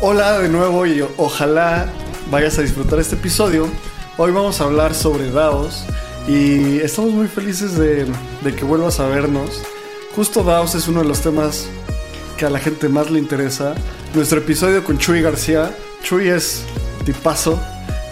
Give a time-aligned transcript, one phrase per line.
[0.00, 1.88] Hola de nuevo y ojalá
[2.30, 3.68] vayas a disfrutar este episodio.
[4.16, 5.86] Hoy vamos a hablar sobre DAOs
[6.28, 8.06] y estamos muy felices de,
[8.54, 9.60] que vuelvas a vernos.
[10.14, 11.66] Justo DAOs es uno de los temas
[12.36, 13.74] que a la gente más le interesa.
[14.14, 15.74] Nuestro episodio con Chuy García.
[16.04, 16.62] Chuy es
[17.04, 17.60] tipazo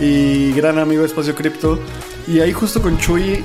[0.01, 1.79] y gran amigo de Espacio Cripto.
[2.27, 3.45] Y ahí justo con Chuy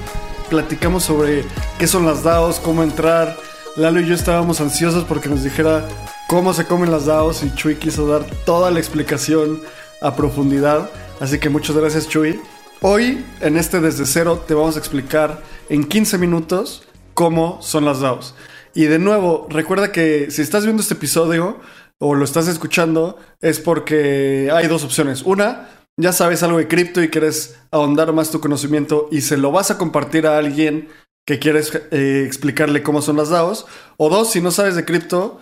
[0.50, 1.45] platicamos sobre
[1.78, 3.38] qué son las DAOs, cómo entrar.
[3.76, 5.86] Lalo y yo estábamos ansiosos porque nos dijera
[6.32, 9.62] cómo se comen las DAOs y Chuy quiso dar toda la explicación
[10.02, 10.90] a profundidad.
[11.20, 12.40] Así que muchas gracias Chuy.
[12.80, 18.00] Hoy en este desde cero te vamos a explicar en 15 minutos cómo son las
[18.00, 18.34] DAOs.
[18.74, 21.59] Y de nuevo, recuerda que si estás viendo este episodio
[22.00, 25.24] o lo estás escuchando es porque hay dos opciones.
[25.24, 29.52] Una, ya sabes algo de cripto y quieres ahondar más tu conocimiento y se lo
[29.52, 30.88] vas a compartir a alguien
[31.26, 33.66] que quieres eh, explicarle cómo son las DAOs.
[33.98, 35.42] O dos, si no sabes de cripto,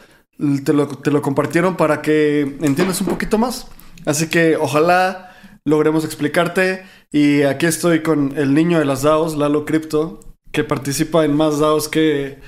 [0.64, 3.68] te lo, compartieron para que entiendas un poquito más.
[4.06, 6.84] Así que ojalá logremos explicarte.
[7.12, 10.20] Y aquí estoy con el niño de las DAOs, Lalo Crypto,
[10.52, 12.40] que participa en más DAOs que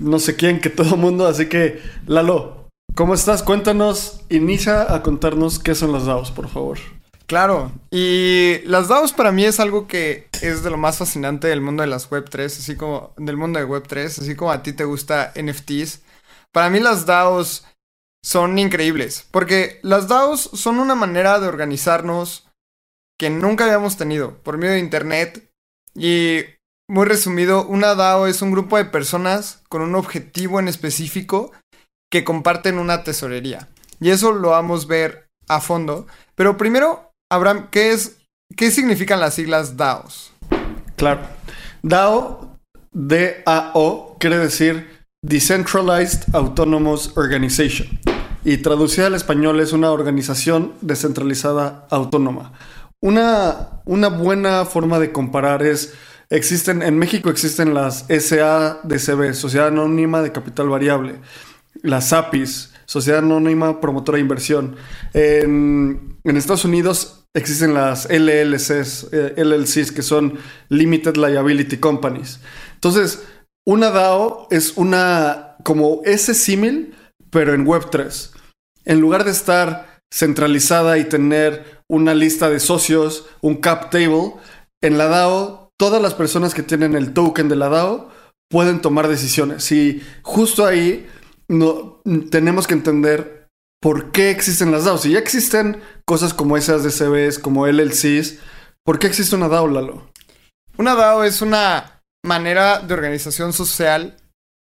[0.00, 1.26] no sé quién, que todo mundo.
[1.26, 3.42] Así que, Lalo, ¿cómo estás?
[3.42, 6.78] Cuéntanos, inicia a contarnos qué son las DAOs, por favor.
[7.26, 11.60] Claro, y las DAOs para mí es algo que es de lo más fascinante del
[11.60, 14.84] mundo de las Web3, así como del mundo de Web3, así como a ti te
[14.84, 16.00] gusta NFTs.
[16.52, 17.66] Para mí las DAOs
[18.22, 22.48] son increíbles, porque las DAOs son una manera de organizarnos
[23.18, 25.50] que nunca habíamos tenido por medio de Internet.
[25.94, 26.40] Y
[26.88, 31.52] muy resumido, una DAO es un grupo de personas con un objetivo en específico
[32.10, 33.68] que comparten una tesorería.
[34.00, 36.06] Y eso lo vamos a ver a fondo.
[36.34, 38.18] Pero primero, Abraham, ¿qué, es,
[38.56, 40.32] qué significan las siglas DAOs?
[40.96, 41.26] Claro.
[41.82, 42.58] DAO,
[42.92, 47.88] D-A-O, quiere decir Decentralized Autonomous Organization.
[48.44, 52.52] Y traducida al español es una organización descentralizada autónoma.
[53.00, 55.94] Una, una buena forma de comparar es,
[56.30, 61.16] existen, en México existen las SADCB, Sociedad Anónima de Capital Variable,
[61.82, 64.76] las APIs, Sociedad Anónima Promotora de Inversión.
[65.14, 72.40] En, en Estados Unidos existen las LLCs, eh, LLCs, que son Limited Liability Companies.
[72.74, 73.24] Entonces,
[73.68, 76.96] una DAO es una como ese símil,
[77.28, 78.30] pero en Web3.
[78.86, 84.32] En lugar de estar centralizada y tener una lista de socios, un cap table,
[84.82, 88.08] en la DAO todas las personas que tienen el token de la DAO
[88.48, 89.70] pueden tomar decisiones.
[89.70, 91.06] Y justo ahí
[91.46, 93.48] no, tenemos que entender
[93.82, 95.02] por qué existen las DAOs.
[95.02, 98.38] Si ya existen cosas como esas DCBs, como LLCs,
[98.82, 100.10] ¿por qué existe una DAO, Lalo?
[100.78, 101.97] Una DAO es una
[102.28, 104.16] manera de organización social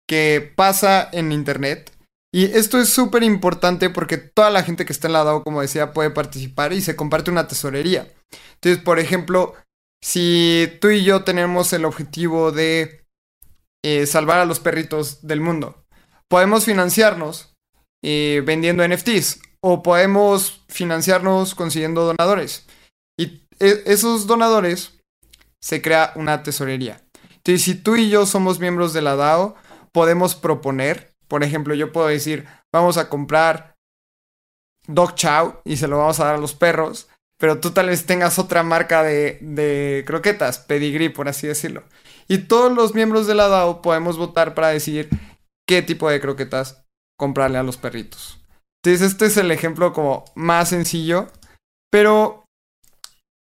[0.09, 1.91] que pasa en Internet.
[2.33, 5.61] Y esto es súper importante porque toda la gente que está en la DAO, como
[5.61, 8.11] decía, puede participar y se comparte una tesorería.
[8.55, 9.53] Entonces, por ejemplo,
[10.03, 13.05] si tú y yo tenemos el objetivo de
[13.83, 15.85] eh, salvar a los perritos del mundo,
[16.27, 17.53] podemos financiarnos
[18.03, 22.65] eh, vendiendo NFTs o podemos financiarnos consiguiendo donadores.
[23.17, 24.99] Y e, esos donadores
[25.61, 27.01] se crea una tesorería.
[27.43, 29.55] Entonces, si tú y yo somos miembros de la DAO,
[29.91, 33.75] podemos proponer, por ejemplo, yo puedo decir, vamos a comprar
[34.87, 37.09] Dog Chow y se lo vamos a dar a los perros,
[37.39, 41.83] pero tú tal vez tengas otra marca de, de croquetas, pedigree, por así decirlo.
[42.27, 45.09] Y todos los miembros de la DAO podemos votar para decidir
[45.67, 46.83] qué tipo de croquetas
[47.17, 48.39] comprarle a los perritos.
[48.83, 51.27] Entonces, este es el ejemplo como más sencillo,
[51.91, 52.45] pero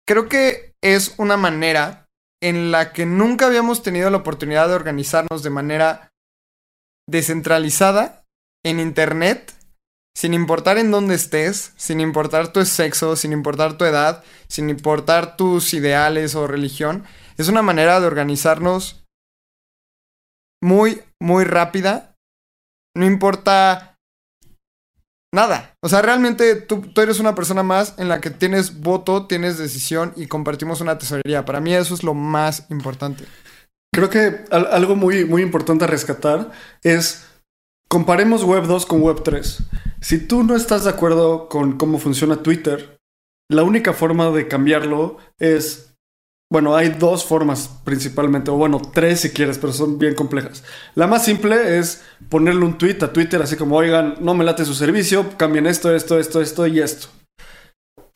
[0.09, 2.00] creo que es una manera
[2.43, 6.13] en la que nunca habíamos tenido la oportunidad de organizarnos de manera
[7.09, 8.25] descentralizada
[8.65, 9.55] en Internet,
[10.17, 15.37] sin importar en dónde estés, sin importar tu sexo, sin importar tu edad, sin importar
[15.37, 17.05] tus ideales o religión.
[17.37, 19.05] Es una manera de organizarnos
[20.63, 22.17] muy, muy rápida.
[22.95, 23.90] No importa
[25.35, 25.75] nada.
[25.83, 30.13] O sea, realmente tú, eres una persona más en la que tienes voto, tienes decisión
[30.17, 31.45] y compartimos una tesorería.
[31.45, 33.25] Para mí eso es lo más importante.
[33.95, 36.51] Creo que al- algo muy, muy importante a rescatar
[36.83, 37.27] es
[37.89, 39.63] comparemos Web 2 con Web 3.
[40.01, 42.99] Si tú no estás de acuerdo con cómo funciona Twitter,
[43.51, 45.90] la única forma de cambiarlo es,
[46.51, 50.65] bueno, hay dos formas principalmente, o bueno, tres si quieres, pero son bien complejas.
[50.97, 54.65] La más simple es ponerle un tweet a Twitter así como, oigan, no me late
[54.65, 57.09] su servicio, cambien esto, esto, esto, esto y esto.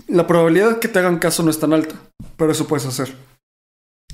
[0.09, 1.95] La probabilidad que te hagan caso no es tan alta,
[2.37, 3.15] pero eso puedes hacer.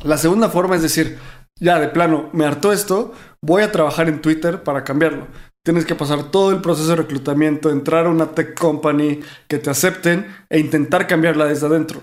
[0.04, 1.18] La segunda forma es decir,
[1.58, 5.28] ya de plano, me hartó esto, voy a trabajar en Twitter para cambiarlo.
[5.64, 9.70] Tienes que pasar todo el proceso de reclutamiento, entrar a una tech company, que te
[9.70, 12.02] acepten e intentar cambiarla desde adentro.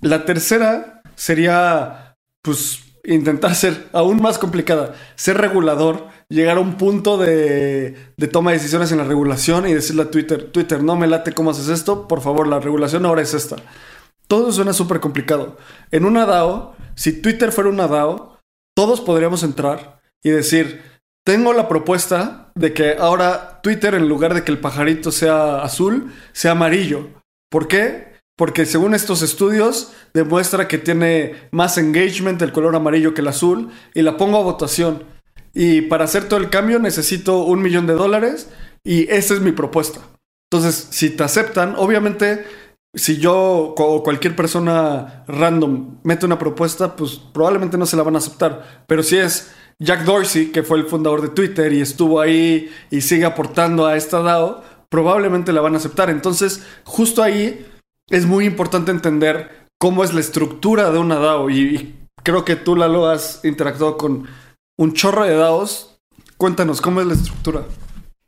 [0.00, 7.18] La tercera sería, pues, intentar ser aún más complicada, ser regulador, llegar a un punto
[7.18, 11.06] de, de toma de decisiones en la regulación y decirle a Twitter, Twitter, no me
[11.06, 13.56] late cómo haces esto, por favor, la regulación ahora es esta.
[14.28, 15.56] Todo suena súper complicado.
[15.90, 18.38] En una DAO, si Twitter fuera una DAO,
[18.74, 20.82] todos podríamos entrar y decir,
[21.24, 26.12] tengo la propuesta de que ahora Twitter, en lugar de que el pajarito sea azul,
[26.32, 27.10] sea amarillo.
[27.50, 28.15] ¿Por qué?
[28.36, 33.70] Porque según estos estudios, demuestra que tiene más engagement el color amarillo que el azul
[33.94, 35.04] y la pongo a votación.
[35.54, 38.50] Y para hacer todo el cambio necesito un millón de dólares
[38.84, 40.00] y esa es mi propuesta.
[40.50, 42.44] Entonces, si te aceptan, obviamente
[42.96, 48.14] si yo o cualquier persona random mete una propuesta, pues probablemente no se la van
[48.16, 48.84] a aceptar.
[48.86, 53.02] Pero si es Jack Dorsey, que fue el fundador de Twitter y estuvo ahí y
[53.02, 56.08] sigue aportando a esta DAO, probablemente la van a aceptar.
[56.08, 57.66] Entonces, justo ahí
[58.10, 61.50] es muy importante entender cómo es la estructura de una DAO.
[61.50, 64.26] Y, creo que tú, Lalo, has interactuado con
[64.78, 65.98] un chorro de DAOs.
[66.36, 67.64] Cuéntanos, ¿cómo es la estructura?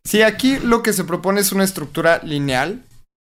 [0.04, 2.84] Sí, aquí lo que se propone es una estructura lineal.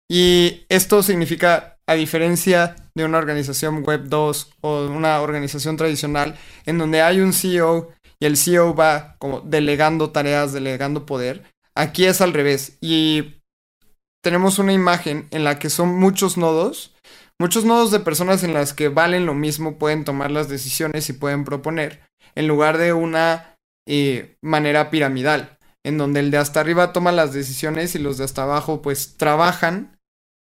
[0.09, 6.77] Y esto significa, a diferencia de una organización web 2 o una organización tradicional, en
[6.77, 11.43] donde hay un CEO y el CEO va como delegando tareas, delegando poder,
[11.75, 12.77] aquí es al revés.
[12.81, 13.40] Y
[14.21, 16.93] tenemos una imagen en la que son muchos nodos,
[17.39, 21.13] muchos nodos de personas en las que valen lo mismo, pueden tomar las decisiones y
[21.13, 22.01] pueden proponer,
[22.35, 23.57] en lugar de una
[23.87, 28.25] eh, manera piramidal, en donde el de hasta arriba toma las decisiones y los de
[28.25, 29.97] hasta abajo pues trabajan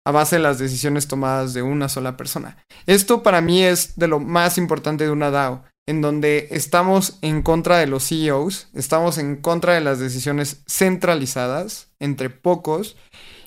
[0.06, 2.58] a base de las decisiones tomadas de una sola persona.
[2.86, 7.42] Esto para mí es de lo más importante de una DAO, en donde estamos en
[7.42, 12.96] contra de los CEOs, estamos en contra de las decisiones centralizadas entre pocos,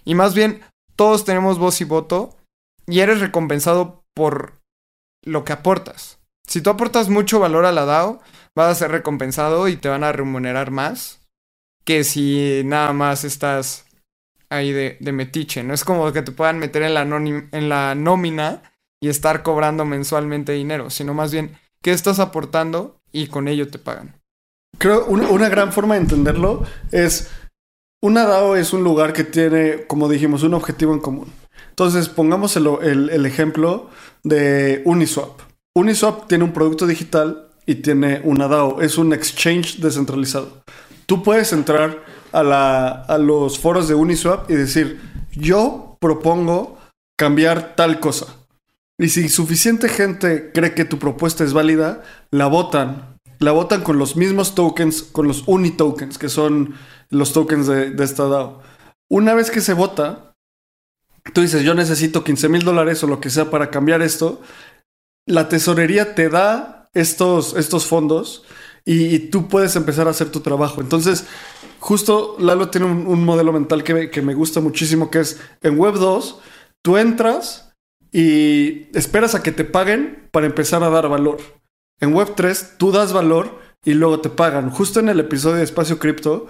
[0.04, 0.62] y más bien
[0.96, 2.36] todos tenemos voz y voto,
[2.86, 4.60] y eres recompensado por
[5.24, 6.18] lo que aportas.
[6.46, 8.20] Si tú aportas mucho valor a la DAO,
[8.54, 11.20] vas a ser recompensado y te van a remunerar más
[11.84, 13.86] que si nada más estás
[14.50, 15.62] ahí de, metiche.
[15.62, 18.62] No es como que te puedan meter en la, en la nómina
[19.00, 23.78] y estar cobrando mensualmente dinero, sino más bien qué estás aportando y con ello te
[23.78, 24.20] pagan.
[24.78, 27.30] Creo una, una gran forma de entenderlo es
[28.02, 31.32] una DAO es un lugar que tiene, como dijimos, un objetivo en común.
[31.70, 33.88] Entonces, pongamos el, ejemplo
[34.24, 35.40] de Uniswap.
[35.74, 38.82] Uniswap tiene un producto digital y tiene una DAO.
[38.82, 40.62] Es un exchange descentralizado.
[41.06, 42.02] Tú puedes entrar
[42.32, 45.00] a, a los foros de Uniswap y decir,
[45.32, 46.78] yo propongo
[47.16, 48.26] cambiar tal cosa.
[48.98, 53.11] Y si suficiente gente cree que tu propuesta es válida, la votan.
[53.42, 56.74] La votan con los mismos tokens, con los unitokens, que son
[57.10, 58.62] los tokens de, de esta DAO.
[59.10, 60.34] Una vez que se vota,
[61.34, 64.40] tú dices, yo necesito 15 mil dólares o lo que sea para cambiar esto.
[65.26, 68.44] La tesorería te da estos, estos fondos
[68.84, 70.80] y, tú puedes empezar a hacer tu trabajo.
[70.80, 71.26] Entonces,
[71.78, 75.78] justo Lalo tiene un, un modelo mental que, que me gusta muchísimo, que es en
[75.78, 76.40] Web 2,
[76.82, 77.74] tú entras
[78.10, 81.61] y esperas a que te paguen para empezar a dar valor.
[82.02, 84.70] En Web 3, tú das valor y luego te pagan.
[84.70, 86.48] Justo en el episodio de Espacio Cripto,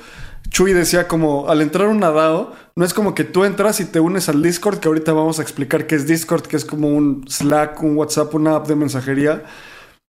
[0.48, 4.00] Chuy decía como al entrar una DAO, no es como que tú entras y te
[4.00, 7.26] unes al Discord, que ahorita vamos a explicar qué es Discord, que es como un
[7.28, 9.44] Slack, un WhatsApp, una app de mensajería.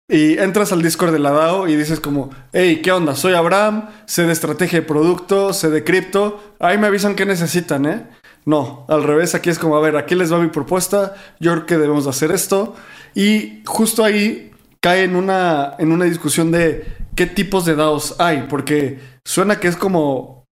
[0.07, 3.15] Y entras al Discord de la DAO y dices como, hey, ¿qué onda?
[3.15, 6.43] Soy Abraham, sé de estrategia de producto, sé de cripto.
[6.59, 8.07] Ahí me avisan qué necesitan, ¿eh?
[8.45, 11.65] No, al revés, aquí es como, a ver, aquí les va mi propuesta, yo creo
[11.65, 12.75] que debemos de hacer esto.
[13.15, 14.52] Y justo ahí
[14.83, 16.85] cae en una, en una discusión de
[17.15, 20.45] qué tipos de DAOs hay, porque suena que es como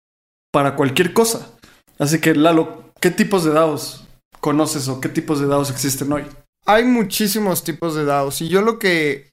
[0.53, 1.51] para cualquier cosa.
[1.99, 4.05] Así que, Lalo, ¿qué tipos de DAOs
[4.41, 6.25] conoces o qué tipos de DAOs existen hoy?
[6.67, 9.31] Hay muchísimos tipos de DAOs y yo lo que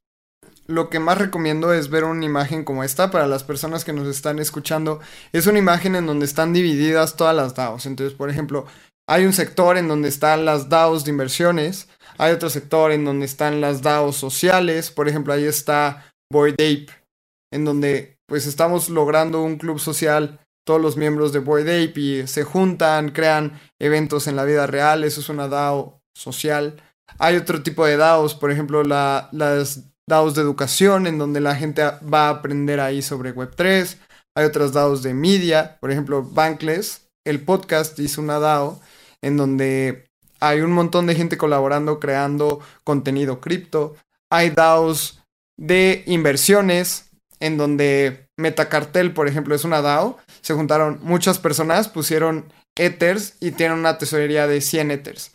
[0.68, 4.08] lo que más recomiendo es ver una imagen como esta para las personas que nos
[4.08, 5.00] están escuchando.
[5.32, 7.86] Es una imagen en donde están divididas todas las DAOs.
[7.86, 8.66] Entonces, por ejemplo,
[9.08, 13.26] hay un sector en donde están las DAOs de inversiones, hay otro sector en donde
[13.26, 16.88] están las DAOs sociales, por ejemplo, ahí está Boyd Ape,
[17.54, 22.28] en donde pues estamos logrando un club social, todos los miembros de Boyd Ape y
[22.28, 26.82] se juntan, crean eventos en la vida real, eso es una DAO social.
[27.20, 31.56] Hay otro tipo de DAOs, por ejemplo, la, las DAOs de educación, en donde la
[31.56, 33.98] gente va a aprender ahí sobre Web3.
[34.36, 38.80] Hay otras DAOs de media, por ejemplo, Bankless, el podcast hizo una DAO
[39.22, 40.05] en donde
[40.40, 43.96] hay un montón de gente colaborando, creando contenido cripto.
[44.30, 45.24] Hay DAOs
[45.58, 50.18] de inversiones, en donde Metacartel, por ejemplo, es una DAO.
[50.42, 55.32] Se juntaron muchas personas, pusieron Ethers y tienen una tesorería de 100 Ethers.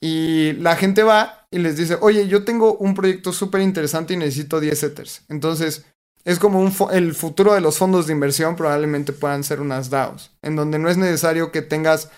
[0.00, 4.16] Y la gente va y les dice, oye, yo tengo un proyecto súper interesante y
[4.16, 5.22] necesito 10 Ethers.
[5.28, 5.84] Entonces,
[6.24, 10.32] es como un el futuro de los fondos de inversión probablemente puedan ser unas DAOs,
[10.42, 12.10] en donde no es necesario que tengas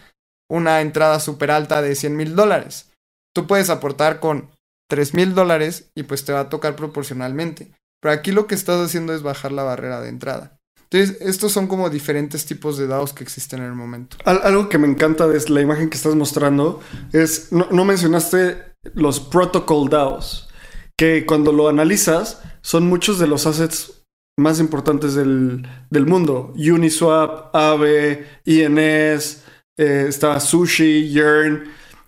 [0.48, 2.90] una entrada súper alta de 100 mil dólares.
[3.34, 4.50] Tú puedes aportar con
[4.88, 7.70] 3 mil dólares y pues te va a tocar proporcionalmente.
[8.00, 10.58] Pero aquí lo que estás haciendo es bajar la barrera de entrada.
[10.90, 14.16] Entonces, estos son como diferentes tipos de DAOs que existen en el momento.
[14.24, 16.80] algo que me encanta de la imagen que estás mostrando
[17.12, 20.48] es, no, mencionaste los protocol DAOs,
[20.96, 24.04] que cuando lo analizas son muchos de los assets
[24.38, 26.54] más importantes del, del mundo.
[26.56, 29.42] Uniswap, Aave, INS,
[29.78, 31.64] eh, está Sushi, Yearn.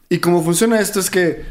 [0.08, 1.44] Y cómo funciona esto es que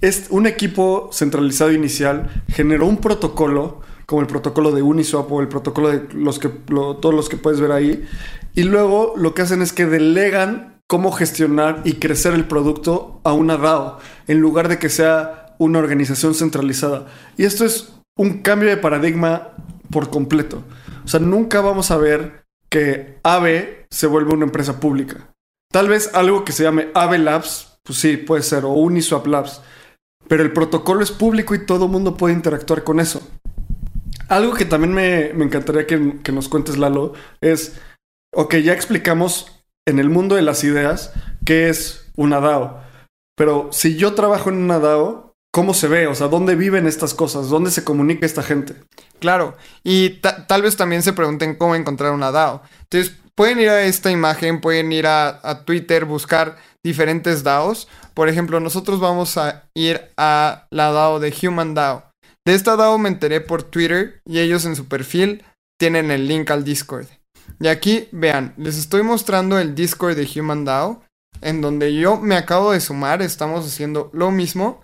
[0.00, 5.48] es un equipo centralizado inicial generó un protocolo, como el protocolo de Uniswap o el
[5.48, 8.06] protocolo de todos los que puedes ver ahí.
[8.54, 13.32] Y luego lo que hacen es que delegan cómo gestionar y crecer el producto a
[13.32, 17.06] una DAO, en lugar de que sea una organización centralizada.
[17.36, 19.54] Y esto es un cambio de paradigma
[19.90, 20.62] por completo.
[21.04, 25.28] O sea, nunca vamos a ver que AVE se vuelva una empresa pública.
[25.76, 29.60] Tal vez algo que se llame AVE Labs, pues sí, puede ser, o Uniswap Labs.
[30.26, 33.20] Pero el protocolo es público y todo el mundo puede interactuar con eso.
[34.30, 37.78] Algo que también me, encantaría que, que, nos cuentes, Lalo, es,
[38.34, 41.12] ok, ya explicamos en el mundo de las ideas
[41.44, 42.80] qué es una DAO.
[43.36, 46.06] Pero si yo trabajo en una DAO, ¿cómo se ve?
[46.06, 47.50] O sea, ¿dónde viven estas cosas?
[47.50, 48.76] ¿Dónde se comunica esta gente?
[49.20, 52.62] Claro, y tal vez también se pregunten cómo encontrar una DAO.
[52.84, 57.86] Entonces, pueden ir a esta imagen, pueden ir a, Twitter, buscar diferentes DAOs.
[58.14, 62.10] Por ejemplo, nosotros vamos a ir a la DAO de Human DAO.
[62.46, 65.44] De esta DAO me enteré por Twitter y ellos en su perfil
[65.78, 67.06] tienen el link al Discord.
[67.60, 71.02] Y aquí, vean, les estoy mostrando el Discord de Human DAO,
[71.42, 74.82] en donde yo me acabo de sumar, estamos haciendo lo mismo.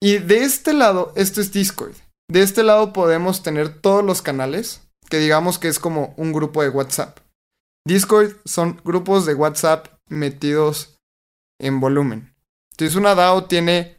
[0.00, 1.94] Y de este lado, esto es Discord.
[2.30, 6.62] De este lado podemos tener todos los canales, que digamos que es como un grupo
[6.62, 7.18] de WhatsApp.
[7.88, 10.96] Discord son grupos de WhatsApp metidos
[11.60, 12.34] en volumen.
[12.72, 13.98] Entonces una DAO tiene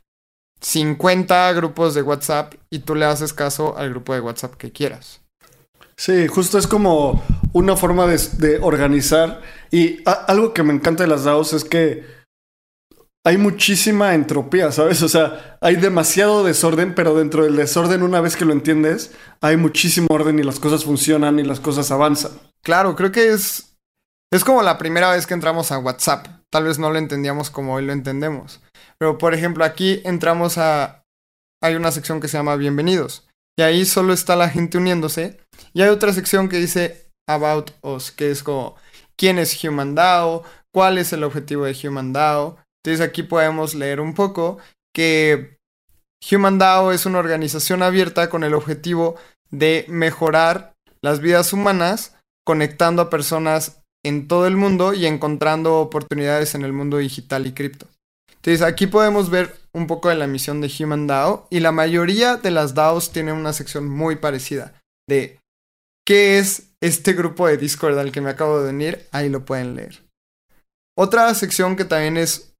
[0.62, 5.22] 50 grupos de WhatsApp y tú le haces caso al grupo de WhatsApp que quieras.
[5.98, 9.41] Sí, justo es como una forma de, organizar.
[9.72, 12.05] Y algo que me encanta de las DAOs es que
[13.25, 15.01] hay muchísima entropía, ¿sabes?
[15.01, 19.58] O sea, hay demasiado desorden, pero dentro del desorden, una vez que lo entiendes, hay
[19.58, 22.31] muchísimo orden y las cosas funcionan y las cosas avanzan.
[22.62, 23.69] Claro, creo que es,
[24.32, 26.28] es como la primera vez que entramos a WhatsApp.
[26.52, 28.62] Tal vez no lo entendíamos como hoy lo entendemos.
[28.98, 31.04] Pero, por ejemplo, aquí entramos a...
[31.62, 33.28] Hay una sección que se llama Bienvenidos.
[33.58, 35.40] Y ahí solo está la gente uniéndose.
[35.74, 38.76] Y hay otra sección que dice About Us, que es como
[39.18, 40.44] quién es Human DAO,
[40.74, 44.58] cuál es el objetivo de Human DAO, entonces aquí podemos leer un poco
[44.96, 45.58] que
[46.32, 49.16] Human DAO es una organización abierta con el objetivo
[49.52, 56.56] de mejorar las vidas humanas, conectando a personas en todo el mundo y encontrando oportunidades
[56.56, 57.88] en el mundo digital y cripto.
[58.36, 62.38] Entonces aquí podemos ver un poco de la misión de Human DAO y la mayoría
[62.38, 64.74] de las DAOs tienen una sección muy parecida
[65.08, 65.39] de
[66.06, 69.75] qué es este grupo de Discord al que me acabo de unir, ahí lo pueden
[69.75, 70.01] leer.
[70.98, 72.54] Otra sección que también es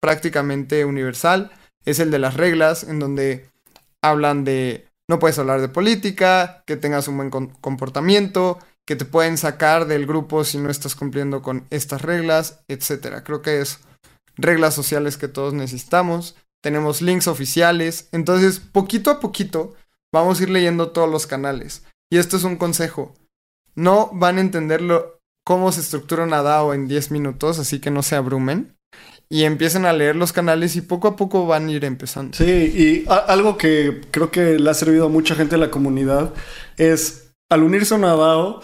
[0.00, 1.52] prácticamente universal,
[1.84, 3.48] es el de las reglas, en donde
[4.02, 9.38] hablan de no puedes hablar de política, que tengas un buen comportamiento, que te pueden
[9.38, 13.22] sacar del grupo si no estás cumpliendo con estas reglas, etc.
[13.24, 13.80] Creo que es
[14.36, 16.36] reglas sociales que todos necesitamos.
[16.62, 18.08] Tenemos links oficiales.
[18.12, 19.74] Entonces, poquito a poquito,
[20.12, 21.84] vamos a ir leyendo todos los canales.
[22.10, 23.14] Y esto es un consejo.
[23.74, 28.02] No van a entenderlo cómo se estructura una DAO en 10 minutos, así que no
[28.02, 28.76] se abrumen
[29.28, 32.36] y empiecen a leer los canales y poco a poco van a ir empezando.
[32.36, 36.32] Sí, y algo que creo que le ha servido a mucha gente de la comunidad
[36.76, 38.60] es al unirse a una DAO,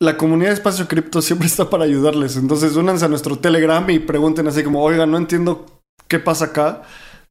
[0.00, 2.36] la comunidad de Espacio Cripto siempre está para ayudarles.
[2.36, 5.66] Entonces, únanse a nuestro Telegram y pregunten así como, oiga, no entiendo
[6.08, 6.82] qué pasa acá.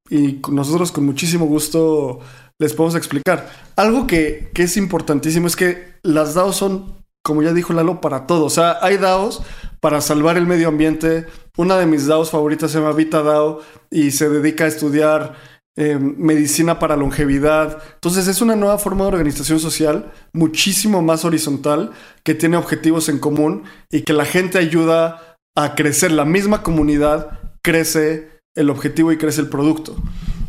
[0.09, 2.19] Y nosotros con muchísimo gusto
[2.59, 3.49] les podemos explicar.
[3.75, 8.27] Algo que, que es importantísimo es que las DAOs son, como ya dijo Lalo, para
[8.27, 8.45] todo.
[8.45, 9.41] O sea, hay DAOs
[9.79, 11.25] para salvar el medio ambiente.
[11.57, 15.35] Una de mis DAOs favoritas se llama Vita DAO y se dedica a estudiar
[15.81, 17.81] eh, medicina para longevidad.
[17.93, 21.91] Entonces es una nueva forma de organización social muchísimo más horizontal
[22.25, 26.11] que tiene objetivos en común y que la gente ayuda a crecer.
[26.11, 29.95] La misma comunidad crece el objetivo y crece el producto.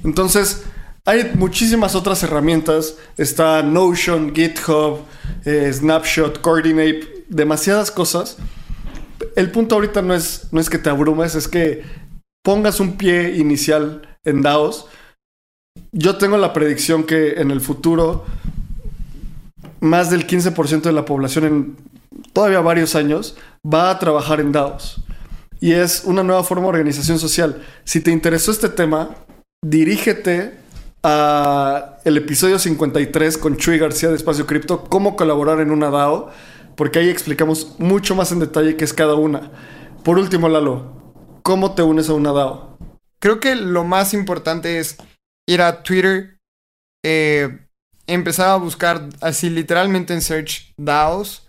[0.02, 0.64] Entonces
[1.04, 2.96] hay muchísimas otras herramientas.
[3.16, 4.99] Está Notion, GitHub,
[5.44, 8.37] eh, Snapshot, Coordinate, demasiadas cosas.
[9.37, 11.84] El punto ahorita no es, no es que te abrumes, es que
[12.42, 14.87] pongas un pie inicial en DAOs
[15.92, 18.25] yo tengo la predicción que en el futuro
[19.80, 21.76] más del 15% de la población en
[22.32, 25.02] todavía varios años va a trabajar en DAOs.
[25.61, 27.62] Y es una nueva forma de organización social.
[27.85, 29.16] Si te interesó este tema,
[29.62, 30.54] dirígete
[31.02, 36.30] a el episodio 53 con Chuy García de Espacio Cripto, cómo colaborar en una DAO,
[36.76, 39.50] porque ahí explicamos mucho más en detalle qué es cada una.
[40.02, 40.92] Por último, Lalo,
[41.42, 42.78] ¿cómo te unes a una DAO?
[43.18, 44.97] Creo que lo más importante es
[45.50, 46.38] ir a Twitter,
[47.04, 47.59] eh,
[48.07, 51.49] empezar a buscar así literalmente en search DAOs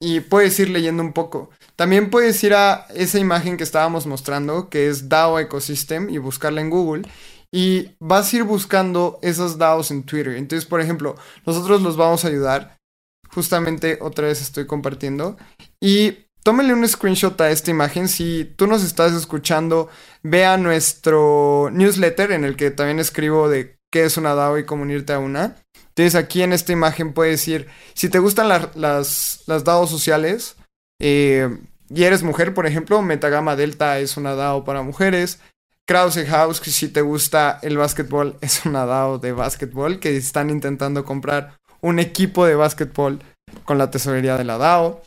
[0.00, 1.50] y puedes ir leyendo un poco.
[1.74, 6.60] También puedes ir a esa imagen que estábamos mostrando, que es DAO Ecosystem, y buscarla
[6.60, 7.02] en Google.
[7.52, 10.36] Y vas a ir buscando esas DAOs en Twitter.
[10.36, 12.76] Entonces, por ejemplo, nosotros los vamos a ayudar.
[13.28, 15.36] Justamente otra vez estoy compartiendo.
[15.82, 18.08] Y tómale un screenshot a esta imagen.
[18.08, 19.88] Si tú nos estás escuchando,
[20.22, 24.82] vea nuestro newsletter en el que también escribo de qué es una DAO y cómo
[24.82, 25.56] unirte a una.
[25.88, 30.56] Entonces aquí en esta imagen puedes ir, si te gustan las, las DAO sociales
[31.00, 31.48] eh,
[31.88, 35.40] y eres mujer, por ejemplo, Metagama Delta es una DAO para mujeres.
[35.86, 41.04] Krause House, si te gusta el básquetbol, es una DAO de básquetbol que están intentando
[41.04, 43.20] comprar un equipo de básquetbol
[43.64, 45.02] con la tesorería de la DAO.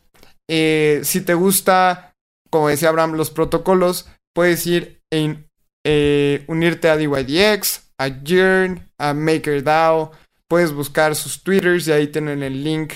[0.49, 2.15] Eh, si te gusta,
[2.49, 5.49] como decía Abraham, los protocolos, puedes ir en
[5.85, 10.11] eh, unirte a DYDX, a Yearn, a MakerDAO.
[10.47, 12.93] Puedes buscar sus twitters y ahí tienen el link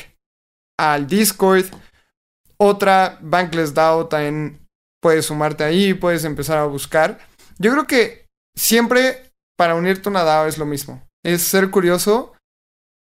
[0.77, 1.65] al Discord.
[2.57, 4.59] Otra, Bankless DAO, también
[5.01, 7.19] puedes sumarte ahí, puedes empezar a buscar.
[7.59, 11.07] Yo creo que siempre para unirte a una DAO es lo mismo.
[11.23, 12.33] Es ser curioso.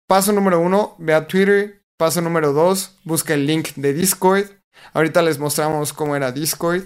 [0.08, 4.46] Paso número uno, ve a Twitter, Paso número 2, busca el link de Discord.
[4.92, 6.82] Ahorita les mostramos cómo era Discord.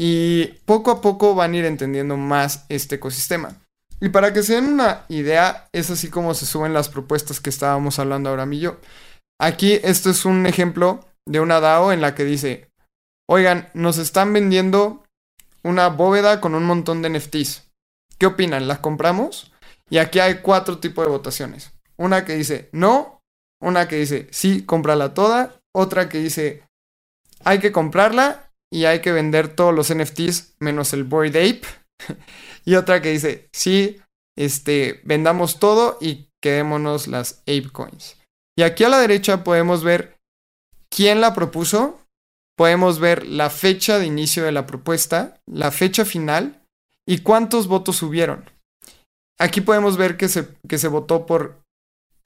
[0.00, 3.60] Y poco a poco van a ir entendiendo más este ecosistema.
[4.00, 7.50] Y para que se den una idea, es así como se suben las propuestas que
[7.50, 8.78] estábamos hablando ahora yo.
[9.38, 12.70] Aquí esto es un ejemplo de una DAO en la que dice,
[13.28, 15.04] oigan, nos están vendiendo
[15.62, 17.70] una bóveda con un montón de NFTs.
[18.16, 18.66] ¿Qué opinan?
[18.66, 19.52] ¿La compramos?
[19.90, 21.74] Y aquí hay cuatro tipos de votaciones.
[21.98, 23.17] Una que dice no,
[23.60, 25.60] una que dice, sí, cómprala toda.
[25.74, 26.62] Otra que dice,
[27.44, 31.62] hay que comprarla y hay que vender todos los NFTs menos el Bored Ape.
[32.64, 34.00] y otra que dice, sí,
[34.36, 38.16] este, vendamos todo y quedémonos las Ape Coins.
[38.56, 40.18] Y aquí a la derecha podemos ver
[40.88, 42.00] quién la propuso.
[42.56, 46.64] Podemos ver la fecha de inicio de la propuesta, la fecha final
[47.06, 48.50] y cuántos votos hubieron.
[49.38, 51.62] Aquí podemos ver que se, que se votó por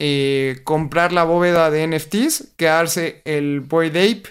[0.05, 4.25] eh, comprar la bóveda de NFTs, quedarse el Boyd Ape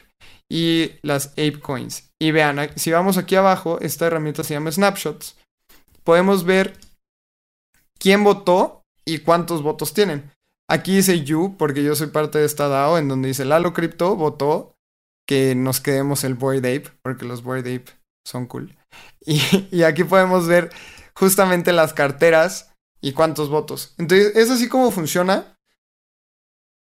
[0.51, 2.11] y las Ape Coins.
[2.21, 5.37] Y vean, si vamos aquí abajo, esta herramienta se llama Snapshots.
[6.03, 6.77] Podemos ver
[7.97, 10.29] quién votó y cuántos votos tienen.
[10.69, 14.17] Aquí dice You, porque yo soy parte de esta DAO, en donde dice Lalo Crypto
[14.17, 14.75] votó
[15.25, 17.85] que nos quedemos el Boyd Ape, porque los Boyd Ape
[18.27, 18.75] son cool.
[19.25, 20.69] Y, y aquí podemos ver
[21.15, 23.93] justamente las carteras y cuántos votos.
[23.97, 25.50] Entonces, es así como funciona.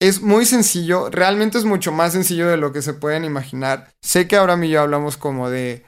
[0.00, 3.90] Es muy sencillo, realmente es mucho más sencillo de lo que se pueden imaginar.
[4.00, 5.84] Sé que ahora y yo hablamos como de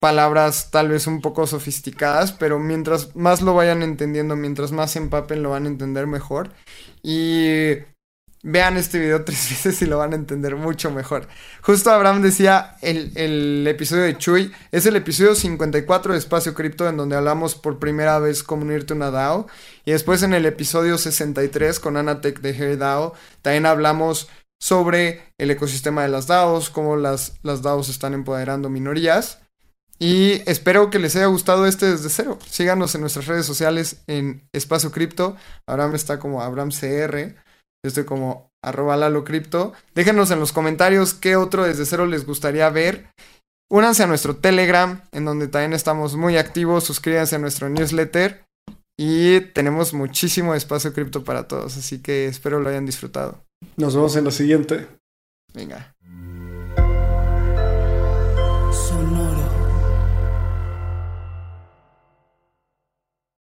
[0.00, 4.98] palabras tal vez un poco sofisticadas, pero mientras más lo vayan entendiendo, mientras más se
[4.98, 6.52] empapen, lo van a entender mejor.
[7.02, 7.78] Y
[8.46, 11.26] vean este video tres veces y lo van a entender mucho mejor.
[11.62, 16.88] Justo Abraham decía el, el, episodio de Chuy, es el episodio 54 de Espacio Cripto
[16.88, 19.48] en donde hablamos por primera vez cómo unirte una DAO.
[19.84, 24.28] Y después en el episodio 63 con Anatech de DAO también hablamos
[24.60, 29.40] sobre el ecosistema de las DAOs, cómo las, las DAOs están empoderando minorías.
[29.98, 32.38] Y espero que les haya gustado este desde cero.
[32.48, 35.36] Síganos en nuestras redes sociales en Espacio Cripto.
[35.66, 37.45] Abraham está como AbramCR.
[37.84, 39.72] Yo estoy como arroba Lalo Cripto.
[39.94, 43.08] Déjenos en los comentarios qué otro desde cero les gustaría ver.
[43.70, 46.84] Únanse a nuestro Telegram, en donde también estamos muy activos.
[46.84, 48.44] Suscríbanse a nuestro newsletter.
[48.98, 53.44] Y tenemos muchísimo espacio cripto para todos, así que espero lo hayan disfrutado.
[53.76, 54.86] Nos vemos en la siguiente.
[55.52, 55.95] Venga.